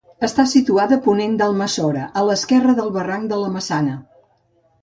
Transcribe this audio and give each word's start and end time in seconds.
Està 0.27 0.45
situada 0.51 0.97
a 0.99 1.03
ponent 1.07 1.35
d'Alsamora, 1.41 2.07
a 2.21 2.25
l'esquerra 2.31 2.75
del 2.81 2.91
barranc 2.97 3.33
de 3.35 3.41
la 3.45 3.55
Maçana. 3.59 3.95